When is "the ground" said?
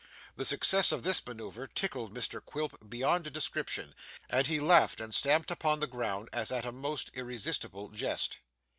5.79-6.27